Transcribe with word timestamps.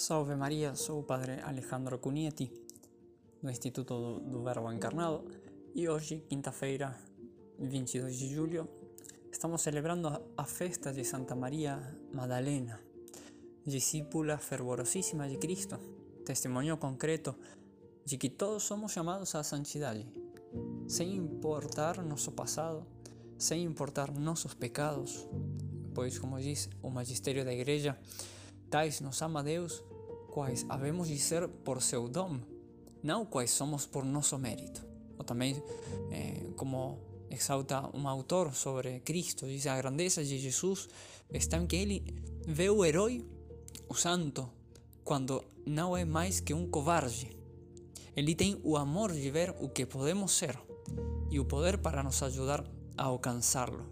Salve 0.00 0.34
Maria, 0.34 0.74
sou 0.74 1.00
o 1.00 1.02
Padre 1.02 1.42
Alejandro 1.42 1.98
Cunieti, 1.98 2.50
do 3.42 3.50
Instituto 3.50 4.20
do, 4.20 4.42
Verbo 4.42 4.72
Encarnado, 4.72 5.26
e 5.74 5.90
hoje, 5.90 6.24
quinta-feira, 6.26 6.96
22 7.58 8.18
de 8.18 8.34
julho, 8.34 8.66
estamos 9.30 9.60
celebrando 9.60 10.08
a 10.38 10.44
festa 10.46 10.90
de 10.90 11.04
Santa 11.04 11.34
Maria 11.36 11.78
Madalena, 12.14 12.80
discípula 13.66 14.38
fervorosíssima 14.38 15.28
de 15.28 15.36
Cristo, 15.36 15.76
testemunho 16.24 16.78
concreto 16.78 17.36
de 18.02 18.16
que 18.16 18.30
todos 18.30 18.62
somos 18.62 18.92
chamados 18.92 19.34
à 19.34 19.42
santidade, 19.42 20.06
sem 20.88 21.14
importar 21.14 22.02
nosso 22.02 22.32
passado, 22.32 22.86
sem 23.36 23.64
importar 23.64 24.10
nossos 24.18 24.54
pecados, 24.54 25.28
pois, 25.94 26.18
como 26.18 26.40
diz 26.40 26.70
o 26.82 26.88
magistério 26.88 27.44
da 27.44 27.52
Igreja, 27.52 28.00
tais 28.70 29.02
nos 29.02 29.20
ama 29.20 29.42
Deus, 29.42 29.84
quais 30.30 30.64
havemos 30.68 31.08
de 31.08 31.18
ser 31.18 31.48
por 31.48 31.82
seu 31.82 32.08
dom, 32.08 32.40
não 33.02 33.26
quais 33.26 33.50
somos 33.50 33.86
por 33.86 34.04
nosso 34.04 34.38
mérito. 34.38 34.84
Ou 35.18 35.24
também, 35.24 35.62
eh, 36.10 36.50
como 36.56 36.98
exalta 37.30 37.90
um 37.94 38.08
autor 38.08 38.54
sobre 38.54 39.00
Cristo, 39.00 39.46
diz 39.46 39.66
a 39.66 39.76
grandeza 39.76 40.24
de 40.24 40.38
Jesus 40.38 40.88
está 41.32 41.56
em 41.56 41.66
que 41.66 41.76
ele 41.76 42.04
vê 42.46 42.70
o 42.70 42.84
herói, 42.84 43.24
o 43.88 43.94
santo, 43.94 44.48
quando 45.04 45.44
não 45.66 45.96
é 45.96 46.04
mais 46.04 46.40
que 46.40 46.54
um 46.54 46.68
covarde. 46.68 47.36
Ele 48.16 48.34
tem 48.34 48.60
o 48.64 48.76
amor 48.76 49.12
de 49.12 49.30
ver 49.30 49.54
o 49.60 49.68
que 49.68 49.86
podemos 49.86 50.32
ser 50.32 50.58
e 51.30 51.38
o 51.38 51.44
poder 51.44 51.78
para 51.78 52.02
nos 52.02 52.22
ajudar 52.22 52.64
a 52.96 53.04
alcançá-lo. 53.04 53.86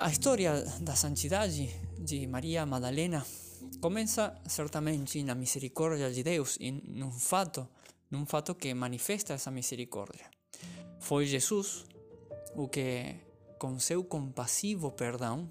A 0.00 0.10
história 0.10 0.64
da 0.80 0.94
santidade 0.94 1.74
de 1.98 2.26
Maria 2.26 2.64
Madalena 2.64 3.24
começa 3.80 4.34
certamente 4.46 5.22
na 5.22 5.34
misericórdia 5.34 6.10
de 6.10 6.22
Deus 6.22 6.56
e 6.60 6.70
num 6.70 7.12
fato, 7.12 7.68
num 8.10 8.26
fato 8.26 8.54
que 8.54 8.72
manifesta 8.74 9.34
essa 9.34 9.50
misericórdia. 9.50 10.30
Foi 11.00 11.26
Jesus 11.26 11.86
o 12.54 12.68
que, 12.68 13.14
com 13.58 13.78
seu 13.78 14.02
compassivo 14.04 14.90
perdão, 14.90 15.50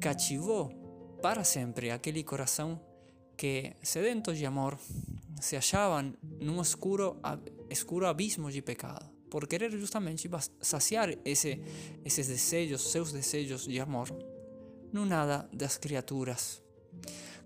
cativou 0.00 1.18
para 1.22 1.44
sempre 1.44 1.90
aquele 1.90 2.22
coração 2.24 2.80
que, 3.36 3.74
sedento 3.82 4.34
de 4.34 4.46
amor, 4.46 4.78
se 5.40 5.56
achava 5.56 6.02
num 6.40 6.60
escuro, 6.60 7.16
escuro 7.68 8.06
abismo 8.06 8.50
de 8.50 8.62
pecado, 8.62 9.08
por 9.28 9.48
querer 9.48 9.70
justamente 9.72 10.30
saciar 10.60 11.16
esse, 11.24 11.60
esses 12.04 12.28
desejos, 12.28 12.82
seus 12.82 13.12
desejos 13.12 13.64
de 13.64 13.80
amor, 13.80 14.08
no 14.92 15.04
nada 15.04 15.48
das 15.52 15.78
criaturas. 15.78 16.61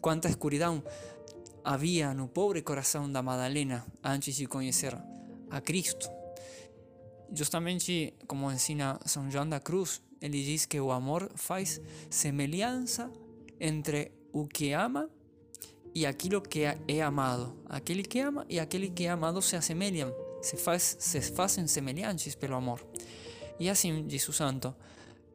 Quanta 0.01 0.29
escuridão 0.29 0.83
havia 1.65 2.15
no 2.15 2.29
pobre 2.29 2.63
coração 2.63 3.11
da 3.11 3.23
Madalena 3.23 3.85
antes 4.03 4.37
de 4.37 4.47
conhecer 4.47 4.97
a 5.51 5.61
Cristo. 5.61 6.09
Justamente 7.33 8.15
como 8.27 8.51
ensina 8.53 9.01
São 9.05 9.31
João 9.31 9.49
da 9.49 9.59
Cruz, 9.59 10.01
ele 10.21 10.43
diz 10.45 10.65
que 10.65 10.81
o 10.81 10.93
amor 10.93 11.31
faz 11.35 11.81
semelhança 12.09 13.11
entre 13.59 14.13
o 14.33 14.47
que 14.47 14.73
ama 14.73 15.11
e 15.95 16.07
aquilo 16.07 16.41
que 16.41 16.61
é 16.63 17.03
amado. 17.03 17.57
Aquele 17.67 18.03
que 18.03 18.21
ama 18.21 18.47
e 18.49 18.61
aquele 18.61 18.91
que 18.91 19.07
é 19.07 19.11
amado 19.11 19.43
se 19.43 19.57
assemelham, 19.57 20.15
se, 20.43 20.57
faz, 20.57 20.97
se 21.01 21.21
fazem 21.21 21.67
semelhantes 21.67 22.35
pelo 22.35 22.55
amor. 22.55 22.87
E 23.59 23.69
assim 23.69 24.07
diz 24.07 24.29
o 24.29 24.33
santo: 24.33 24.75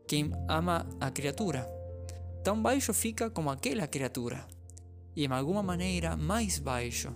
quem 0.08 0.32
ama 0.48 0.88
a 1.00 1.10
criatura, 1.10 1.68
tão 2.44 2.62
baixo 2.62 2.94
fica 2.94 3.30
como 3.30 3.50
aquela 3.50 3.88
criatura, 3.88 4.46
e 5.16 5.26
em 5.26 5.32
alguma 5.32 5.62
maneira 5.62 6.16
mais 6.16 6.60
baixo, 6.60 7.14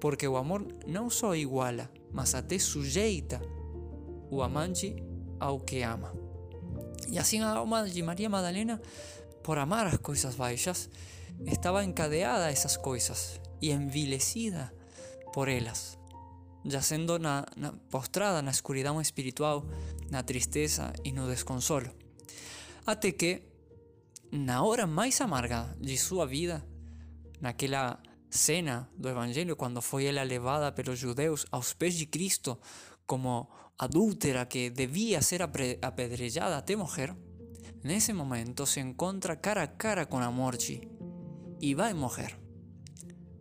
porque 0.00 0.26
o 0.26 0.36
amor 0.36 0.66
não 0.86 1.08
só 1.10 1.34
iguala, 1.34 1.90
mas 2.12 2.34
até 2.34 2.58
sujeita 2.58 3.40
o 4.30 4.42
amante 4.42 4.94
ao 5.38 5.60
que 5.60 5.82
ama. 5.82 6.12
E 7.08 7.18
assim 7.18 7.40
a 7.40 7.50
alma 7.50 7.88
de 7.88 8.02
Maria 8.02 8.28
Madalena, 8.28 8.80
por 9.42 9.58
amar 9.58 9.86
as 9.86 9.98
coisas 9.98 10.34
baixas, 10.34 10.88
estaba 11.46 11.84
encadeada 11.84 12.46
a 12.46 12.50
esas 12.50 12.76
cosas 12.76 13.40
y 13.60 13.70
envilecida 13.70 14.72
por 15.32 15.48
ellas, 15.48 15.98
yacendo 16.64 17.18
na, 17.18 17.46
na, 17.56 17.72
postrada 17.90 18.42
na 18.42 18.50
escuridão 18.50 19.00
espiritual, 19.00 19.66
na 20.10 20.22
tristeza 20.22 20.92
e 21.02 21.12
no 21.12 21.28
desconsolo. 21.28 21.90
Até 22.86 23.12
que, 23.12 23.42
na 24.34 24.64
hora 24.64 24.84
mais 24.84 25.20
amarga 25.20 25.76
de 25.80 25.96
sua 25.96 26.26
vida, 26.26 26.66
naquela 27.40 28.02
cena 28.28 28.90
do 28.98 29.08
Evangelho, 29.08 29.54
quando 29.54 29.80
foi 29.80 30.06
ela 30.06 30.24
levada 30.24 30.72
pelos 30.72 30.98
judeus 30.98 31.46
aos 31.52 31.72
pés 31.72 31.94
de 31.94 32.06
Cristo 32.06 32.58
como 33.06 33.48
adúltera 33.78 34.46
que 34.46 34.70
devia 34.70 35.22
ser 35.22 35.40
apedrejada 35.42 36.58
até 36.58 36.74
morrer, 36.74 37.14
nesse 37.84 38.12
momento 38.12 38.66
se 38.66 38.80
encontra 38.80 39.36
cara 39.36 39.62
a 39.62 39.68
cara 39.68 40.06
com 40.06 40.18
a 40.18 40.30
morte 40.32 40.80
y 41.60 41.74
va 41.74 41.88
a 41.88 41.94
morrer. 41.94 42.36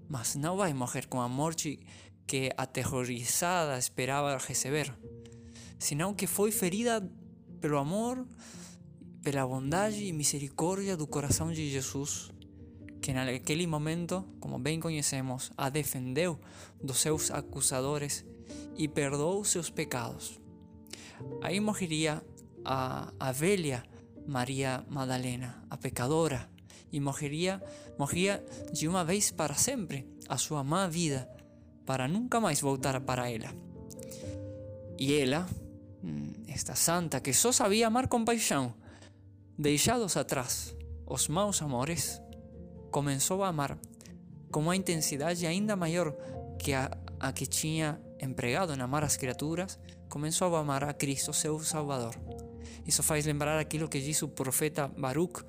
Mas 0.07 0.35
no 0.35 0.55
va 0.57 0.67
a 0.67 0.73
morrer 0.75 1.09
con 1.09 1.21
a 1.21 1.27
morte 1.27 1.79
que 2.27 2.51
aterrorizada 2.55 3.79
esperaba 3.79 4.37
receber, 4.37 4.93
sino 5.79 6.15
que 6.15 6.27
fue 6.27 6.51
ferida 6.51 7.01
pelo 7.59 7.79
amor, 7.79 8.27
pela 9.23 9.47
bondade 9.47 10.03
e 10.03 10.11
misericórdia 10.11 10.97
do 10.97 11.07
coração 11.07 11.51
de 11.51 11.71
Jesus, 11.71 12.29
que 13.01 13.13
naquele 13.13 13.65
momento, 13.65 14.25
como 14.39 14.59
bem 14.59 14.79
conhecemos, 14.81 15.51
a 15.55 15.69
defendeu 15.69 16.37
dos 16.83 16.99
seus 16.99 17.31
acusadores 17.31 18.25
e 18.77 18.87
perdoou 18.87 19.45
seus 19.45 19.69
pecados. 19.69 20.39
Aí 21.41 21.59
morreria 21.61 22.21
a, 22.65 23.13
a 23.17 23.31
velha 23.31 23.83
Maria 24.27 24.85
Madalena, 24.89 25.63
a 25.69 25.77
pecadora, 25.77 26.49
y 26.91 26.99
morrería, 26.99 27.63
morría 27.97 28.45
de 28.71 28.87
uma 28.87 29.03
vez 29.03 29.31
para 29.31 29.55
sempre 29.55 30.05
a 30.29 30.37
sua 30.37 30.63
má 30.63 30.87
vida, 30.87 31.27
para 31.85 32.07
nunca 32.07 32.39
mais 32.39 32.61
voltar 32.61 33.01
para 33.01 33.31
ela. 33.31 33.51
E 34.99 35.13
ela, 35.15 35.47
mm, 36.03 36.47
esta 36.47 36.75
santa 36.75 37.19
que 37.19 37.33
só 37.33 37.51
sabia 37.51 37.87
amar 37.87 38.07
com 38.07 38.23
paixão, 38.23 38.75
deixados 39.57 40.17
atrás 40.17 40.75
os 41.05 41.27
maus 41.27 41.61
amores, 41.61 42.21
começou 42.91 43.43
a 43.43 43.49
amar 43.49 43.77
com 44.51 44.61
uma 44.61 44.75
intensidade 44.75 45.45
ainda 45.45 45.75
maior 45.75 46.15
que 46.59 46.73
a, 46.73 46.91
a 47.19 47.33
que 47.33 47.45
tinha 47.45 47.99
empregado 48.21 48.73
em 48.73 48.81
amar 48.81 49.03
as 49.03 49.17
criaturas, 49.17 49.79
começou 50.09 50.55
a 50.55 50.59
amar 50.59 50.83
a 50.83 50.93
Cristo, 50.93 51.33
seu 51.33 51.59
Salvador. 51.59 52.15
Isso 52.85 53.01
faz 53.01 53.25
lembrar 53.25 53.59
aquilo 53.59 53.89
que 53.89 53.99
diz 53.99 54.21
o 54.21 54.27
profeta 54.27 54.87
Baruch 54.87 55.43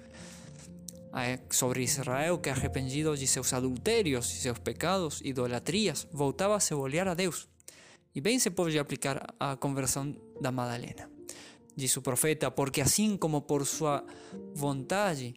sobre 1.51 1.83
Israel 1.83 2.39
que 2.39 2.51
arrependido 2.51 3.17
de 3.17 3.27
seus 3.27 3.53
adulterios 3.53 4.33
e 4.33 4.41
seus 4.41 4.59
pecados, 4.59 5.21
idolatrias, 5.23 6.09
voltava 6.13 6.57
a 6.57 6.61
se 6.61 6.75
volver 6.75 7.07
a 7.07 7.15
Deus. 7.15 7.49
E 8.15 8.21
bem 8.21 8.39
se 8.39 8.51
pode 8.51 8.79
aplicar 8.79 9.35
a 9.39 9.57
conversão 9.57 10.15
da 10.41 10.51
Madalena. 10.51 11.14
Diz 11.77 11.97
o 11.97 12.03
profeta, 12.03 12.51
porque 12.51 12.81
assim 12.81 13.17
como 13.17 13.43
por 13.43 13.67
sua 13.67 14.05
vontade 14.55 15.35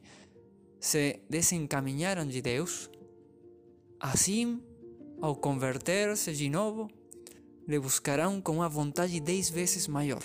se 0.80 1.22
desencaminharam 1.30 2.26
de 2.28 2.42
Deus, 2.42 2.90
assim, 4.00 4.62
ao 5.20 5.36
converter-se 5.36 6.34
de 6.34 6.50
novo, 6.50 6.88
le 7.68 7.80
buscarão 7.80 8.40
com 8.40 8.54
uma 8.54 8.70
vontade 8.70 9.20
dez 9.20 9.50
vezes 9.50 9.88
maior. 9.88 10.22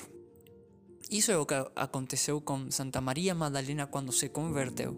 Isso 1.10 1.32
é 1.32 1.36
o 1.36 1.44
que 1.44 1.54
aconteceu 1.74 2.40
com 2.40 2.70
Santa 2.70 3.00
Maria 3.00 3.34
Madalena 3.34 3.86
quando 3.86 4.12
se 4.12 4.28
converteu. 4.28 4.96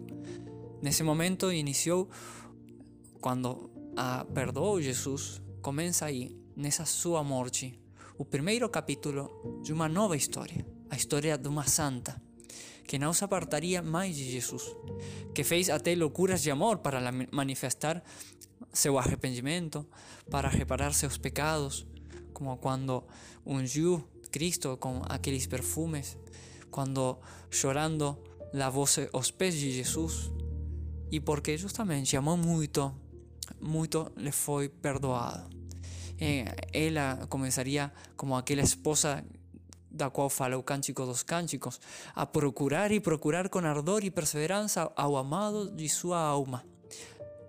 Nesse 0.81 1.03
momento 1.03 1.51
iniciou 1.51 2.09
quando 3.19 3.69
a 3.95 4.23
perdoou 4.25 4.81
Jesus, 4.81 5.41
começa 5.61 6.05
aí, 6.05 6.37
nessa 6.55 6.85
sua 6.85 7.23
morte, 7.23 7.79
o 8.17 8.23
primeiro 8.23 8.69
capítulo 8.69 9.61
de 9.63 9.73
uma 9.73 9.89
nova 9.89 10.15
história, 10.15 10.65
a 10.89 10.95
história 10.95 11.37
de 11.37 11.47
uma 11.47 11.67
santa 11.67 12.21
que 12.87 12.99
não 12.99 13.13
se 13.13 13.23
apartaria 13.23 13.81
mais 13.81 14.15
de 14.15 14.31
Jesus, 14.31 14.63
que 15.33 15.43
fez 15.43 15.69
até 15.69 15.95
loucuras 15.95 16.41
de 16.43 16.51
amor 16.51 16.79
para 16.79 17.01
manifestar 17.31 18.03
seu 18.71 18.99
arrependimento, 18.99 19.85
para 20.29 20.49
reparar 20.49 20.93
seus 20.93 21.17
pecados, 21.17 21.85
como 22.33 22.57
quando 22.57 23.03
ungiu 23.45 24.03
Cristo 24.31 24.77
con 24.77 25.01
aquellos 25.09 25.47
perfumes, 25.47 26.17
cuando 26.69 27.19
llorando 27.51 28.21
lavóse 28.53 29.09
os 29.13 29.31
pés 29.31 29.55
de 29.55 29.71
Jesús, 29.71 30.31
e 31.09 31.19
porque 31.19 31.57
justamente 31.57 32.17
amou 32.17 32.37
muito, 32.37 32.93
muito 33.61 34.11
le 34.17 34.31
foi 34.31 34.69
perdoado. 34.69 35.49
Eh, 36.19 36.45
ela 36.71 37.27
começaria 37.27 37.91
como 38.15 38.35
aquela 38.35 38.61
esposa 38.61 39.23
da 39.95 40.09
qual 40.09 40.29
fala 40.29 40.57
o 40.57 40.63
Cântico 40.63 41.05
dos 41.05 41.23
Cânticos, 41.23 41.79
a 42.13 42.25
procurar 42.25 42.91
e 42.91 42.99
procurar 42.99 43.47
com 43.49 43.59
ardor 43.59 44.03
e 44.03 44.11
perseverança 44.11 44.91
ao 44.95 45.15
amado 45.15 45.71
de 45.71 45.87
sua 45.87 46.19
alma. 46.19 46.65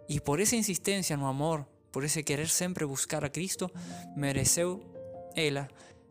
E 0.09 0.21
por 0.21 0.39
essa 0.41 0.55
insistência 0.55 1.17
no 1.17 1.27
amor, 1.27 1.67
por 1.91 2.05
esse 2.05 2.23
querer 2.23 2.49
sempre 2.49 2.87
buscar 2.87 3.25
a 3.25 3.29
Cristo, 3.29 3.69
mereceu 4.17 4.81
ela 5.35 5.69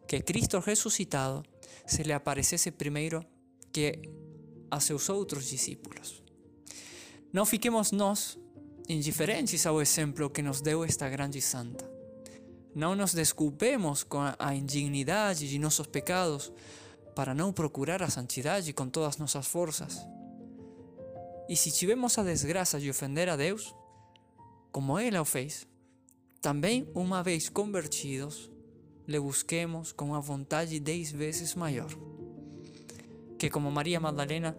que 0.07 0.21
Cristo 0.21 0.59
ressuscitado 0.59 1.43
se 1.87 2.03
lhe 2.03 2.11
aparecesse 2.11 2.71
primeiro 2.71 3.25
que 3.71 4.01
a 4.69 4.79
seus 4.79 5.09
outros 5.09 5.49
discípulos. 5.49 6.21
Não 7.31 7.45
fiquemos 7.45 7.91
nós 7.91 8.37
indiferentes 8.89 9.65
ao 9.65 9.81
exemplo 9.81 10.29
que 10.29 10.41
nos 10.41 10.61
deu 10.61 10.83
esta 10.83 11.09
grande 11.09 11.41
santa. 11.41 11.94
Não 12.75 12.93
nos 12.93 13.13
desculpemos 13.13 14.03
com 14.03 14.19
a 14.37 14.53
indignidade 14.53 15.47
de 15.47 15.57
nossos 15.57 15.87
pecados 15.87 16.51
para 17.15 17.33
não 17.33 17.53
procurar 17.53 18.03
a 18.03 18.09
santidade 18.09 18.73
com 18.73 18.89
todas 18.89 19.17
nossas 19.17 19.47
forças. 19.47 20.05
E 21.47 21.55
se 21.55 21.71
tivemos 21.71 22.17
a 22.17 22.23
desgraça 22.23 22.77
de 22.77 22.89
ofender 22.89 23.29
a 23.29 23.37
Deus, 23.37 23.73
como 24.73 24.99
ela 24.99 25.21
o 25.21 25.25
fez, 25.25 25.65
também 26.41 26.85
uma 26.93 27.23
vez 27.23 27.47
convertidos, 27.47 28.51
le 29.07 29.21
busquemos 29.21 29.93
com 29.93 30.05
uma 30.05 30.19
vontade 30.19 30.77
dez 30.77 31.13
vezes 31.13 31.55
maior. 31.55 31.89
Que 33.39 33.49
como 33.49 33.71
Maria 33.71 34.01
Magdalena 34.01 34.57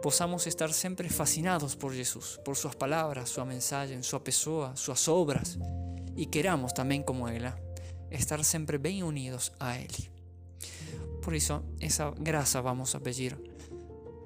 possamos 0.00 0.46
estar 0.46 0.72
sempre 0.72 1.08
fascinados 1.08 1.74
por 1.74 1.92
Jesus, 1.92 2.38
por 2.44 2.56
suas 2.56 2.76
palavras, 2.76 3.30
sua 3.30 3.44
mensagem, 3.44 4.00
sua 4.00 4.20
pessoa, 4.20 4.76
suas 4.76 5.08
obras, 5.08 5.58
e 6.18 6.26
queramos 6.26 6.72
também 6.72 7.00
como 7.00 7.28
ela 7.28 7.56
estar 8.10 8.42
sempre 8.44 8.76
bem 8.76 9.04
unidos 9.04 9.52
a 9.60 9.78
Ele. 9.78 10.10
Por 11.22 11.32
isso, 11.32 11.62
essa 11.80 12.10
graça 12.10 12.60
vamos 12.60 12.92
a 12.94 13.00
pedir 13.00 13.38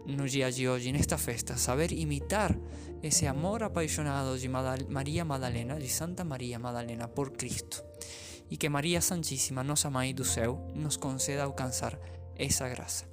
no 0.07 0.27
dia 0.27 0.51
de 0.51 0.67
hoje, 0.67 0.91
nesta 0.91 1.19
festa, 1.19 1.57
saber 1.57 1.93
imitar 1.93 2.59
esse 3.03 3.27
amor 3.27 3.63
apaixonado 3.63 4.39
de 4.39 4.49
Maria 4.49 5.25
Madalena, 5.25 5.79
de 5.79 5.89
Santa 5.89 6.25
Maria 6.25 6.59
Madalena, 6.59 7.09
por 7.09 7.33
Cristo. 7.33 7.85
E 8.51 8.57
que 8.57 8.69
Maria 8.69 9.01
Santíssima, 9.01 9.63
nossa 9.63 9.91
Mãe 9.91 10.15
do 10.15 10.25
céu, 10.25 10.67
nos 10.75 10.97
conceda 10.97 11.45
alcançar 11.45 11.99
essa 12.37 12.69
graça. 12.69 13.12